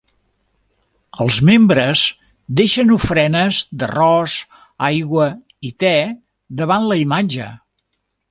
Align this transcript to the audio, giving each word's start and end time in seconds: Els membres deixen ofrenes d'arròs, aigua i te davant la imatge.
Els 1.25 1.35
membres 1.49 2.05
deixen 2.61 2.93
ofrenes 2.95 3.59
d'arròs, 3.83 4.39
aigua 4.89 5.29
i 5.71 5.73
te 5.85 5.93
davant 6.63 6.89
la 6.93 6.99
imatge. 7.05 7.51